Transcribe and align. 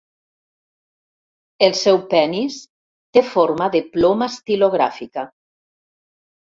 El 1.67 1.75
seu 1.81 2.01
penis 2.15 2.57
té 3.19 3.25
forma 3.37 3.71
de 3.79 3.85
ploma 3.95 4.33
estilogràfica. 4.37 5.31